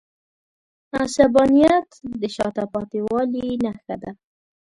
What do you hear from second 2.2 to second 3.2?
د شاته پاتې